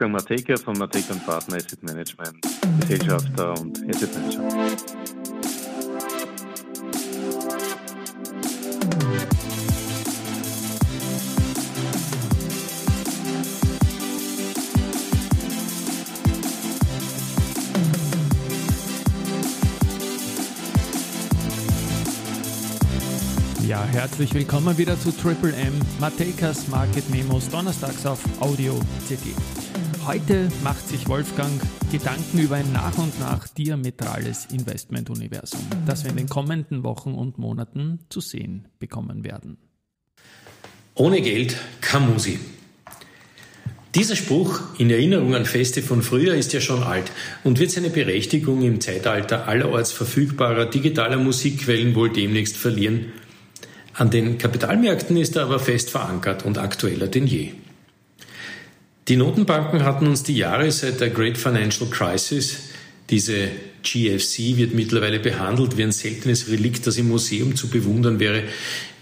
[0.00, 2.44] Der Mateka von Mateka Partner Asset Management,
[2.80, 4.42] Gesellschafter und Asset Manager.
[23.64, 29.36] Ja, herzlich willkommen wieder zu Triple M, Matekas Market Memos, donnerstags auf Audio CD.
[30.06, 36.18] Heute macht sich Wolfgang Gedanken über ein nach und nach diametrales Investmentuniversum, das wir in
[36.18, 39.56] den kommenden Wochen und Monaten zu sehen bekommen werden.
[40.94, 42.38] Ohne Geld kein Musi.
[43.94, 47.10] Dieser Spruch in Erinnerung an Feste von früher ist ja schon alt
[47.42, 53.12] und wird seine Berechtigung im Zeitalter allerorts verfügbarer digitaler Musikquellen wohl demnächst verlieren.
[53.94, 57.52] An den Kapitalmärkten ist er aber fest verankert und aktueller denn je.
[59.08, 62.56] Die Notenbanken hatten uns die Jahre seit der Great Financial Crisis,
[63.10, 63.50] diese
[63.82, 68.44] GFC wird mittlerweile behandelt wie ein seltenes Relikt, das im Museum zu bewundern wäre,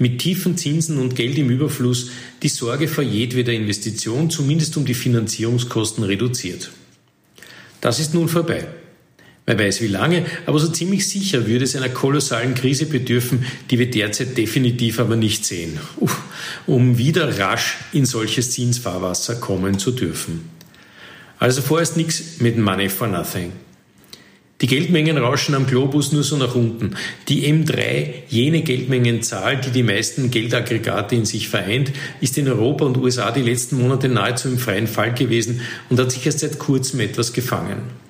[0.00, 2.11] mit tiefen Zinsen und Geld im Überfluss
[2.42, 6.72] die Sorge vor jedweder Investition zumindest um die Finanzierungskosten reduziert.
[7.81, 8.66] Das ist nun vorbei.
[9.45, 13.79] Wer weiß wie lange, aber so ziemlich sicher würde es einer kolossalen Krise bedürfen, die
[13.79, 15.81] wir derzeit definitiv aber nicht sehen,
[16.67, 20.49] um wieder rasch in solches Zinsfahrwasser kommen zu dürfen.
[21.41, 23.51] Also vorerst nichts mit Money for Nothing.
[24.61, 26.95] Die Geldmengen rauschen am Globus nur so nach unten.
[27.29, 31.91] Die M3, jene Geldmengenzahl, die die meisten Geldaggregate in sich vereint,
[32.21, 36.12] ist in Europa und USA die letzten Monate nahezu im freien Fall gewesen und hat
[36.12, 38.02] sich erst seit kurzem etwas gefangen.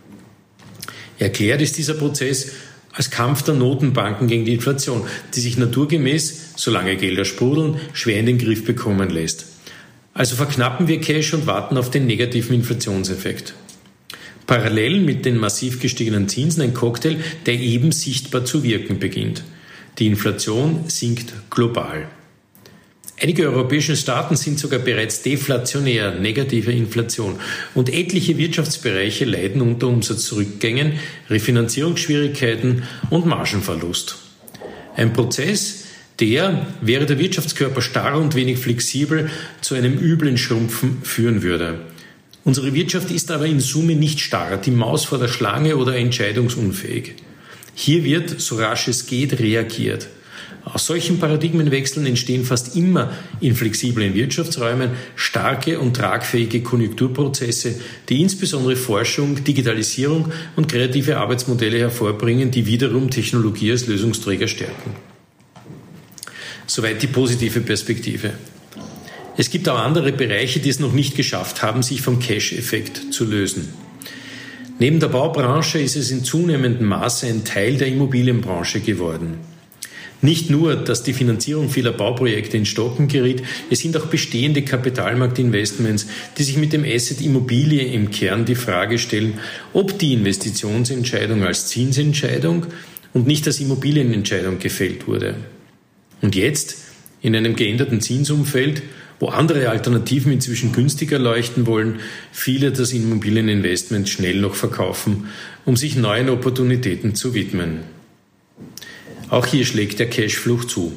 [1.22, 2.50] Erklärt ist dieser Prozess
[2.92, 8.26] als Kampf der Notenbanken gegen die Inflation, die sich naturgemäß, solange Gelder sprudeln, schwer in
[8.26, 9.46] den Griff bekommen lässt.
[10.14, 13.54] Also verknappen wir Cash und warten auf den negativen Inflationseffekt.
[14.48, 19.44] Parallel mit den massiv gestiegenen Zinsen ein Cocktail, der eben sichtbar zu wirken beginnt.
[20.00, 22.08] Die Inflation sinkt global.
[23.22, 27.36] Einige europäische Staaten sind sogar bereits deflationär, negative Inflation.
[27.72, 30.94] Und etliche Wirtschaftsbereiche leiden unter Umsatzrückgängen,
[31.30, 34.16] Refinanzierungsschwierigkeiten und Margenverlust.
[34.96, 35.84] Ein Prozess,
[36.18, 39.30] der, wäre der Wirtschaftskörper starr und wenig flexibel,
[39.60, 41.78] zu einem üblen Schrumpfen führen würde.
[42.42, 47.14] Unsere Wirtschaft ist aber in Summe nicht starr, die Maus vor der Schlange oder entscheidungsunfähig.
[47.76, 50.08] Hier wird, so rasch es geht, reagiert.
[50.64, 57.74] Aus solchen Paradigmenwechseln entstehen fast immer in flexiblen Wirtschaftsräumen starke und tragfähige Konjunkturprozesse,
[58.08, 64.94] die insbesondere Forschung, Digitalisierung und kreative Arbeitsmodelle hervorbringen, die wiederum Technologie als Lösungsträger stärken.
[66.66, 68.30] Soweit die positive Perspektive.
[69.36, 73.24] Es gibt auch andere Bereiche, die es noch nicht geschafft haben, sich vom Cash-Effekt zu
[73.24, 73.72] lösen.
[74.78, 79.51] Neben der Baubranche ist es in zunehmendem Maße ein Teil der Immobilienbranche geworden.
[80.24, 86.06] Nicht nur, dass die Finanzierung vieler Bauprojekte in Stocken geriet, es sind auch bestehende Kapitalmarktinvestments,
[86.38, 89.40] die sich mit dem Asset Immobilie im Kern die Frage stellen,
[89.72, 92.66] ob die Investitionsentscheidung als Zinsentscheidung
[93.12, 95.34] und nicht als Immobilienentscheidung gefällt wurde.
[96.20, 96.76] Und jetzt,
[97.20, 98.82] in einem geänderten Zinsumfeld,
[99.18, 101.98] wo andere Alternativen inzwischen günstiger leuchten wollen,
[102.30, 105.26] viele das Immobilieninvestment schnell noch verkaufen,
[105.64, 107.80] um sich neuen Opportunitäten zu widmen.
[109.32, 110.92] Auch hier schlägt der Cashfluch zu.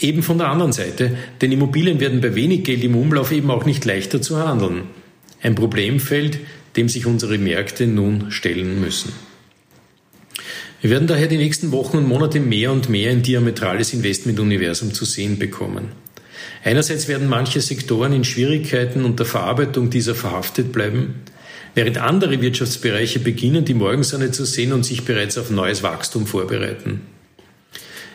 [0.00, 3.64] Eben von der anderen Seite, denn Immobilien werden bei wenig Geld im Umlauf eben auch
[3.64, 4.88] nicht leichter zu handeln.
[5.40, 6.40] Ein Problemfeld,
[6.74, 9.12] dem sich unsere Märkte nun stellen müssen.
[10.80, 15.04] Wir werden daher die nächsten Wochen und Monate mehr und mehr ein diametrales Investmentuniversum zu
[15.04, 15.92] sehen bekommen.
[16.64, 21.20] Einerseits werden manche Sektoren in Schwierigkeiten und der Verarbeitung dieser verhaftet bleiben,
[21.76, 27.11] während andere Wirtschaftsbereiche beginnen, die Morgensonne zu sehen und sich bereits auf neues Wachstum vorbereiten.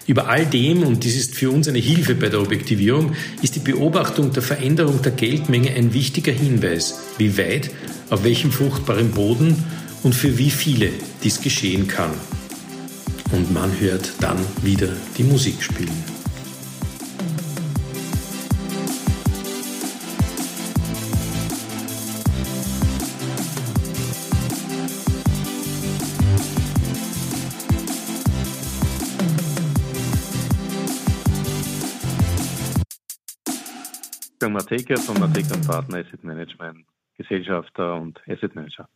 [0.07, 3.59] Über all dem, und dies ist für uns eine Hilfe bei der Objektivierung, ist die
[3.59, 7.69] Beobachtung der Veränderung der Geldmenge ein wichtiger Hinweis, wie weit,
[8.09, 9.63] auf welchem fruchtbaren Boden
[10.03, 10.89] und für wie viele
[11.23, 12.11] dies geschehen kann.
[13.33, 14.87] Und man hört dann wieder
[15.17, 16.16] die Musik spielen.
[34.45, 36.85] Mateka von Mateka Partner Asset Management,
[37.17, 38.87] Gesellschafter und Asset Manager.